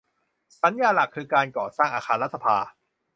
[0.61, 2.57] สัญญาหลักคือการก่อสร้างอาคารรัฐสภา